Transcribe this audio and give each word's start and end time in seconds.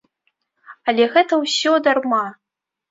Але 0.91 1.03
гэта 1.19 1.41
ўсё 1.43 1.71
дарма! 1.91 2.25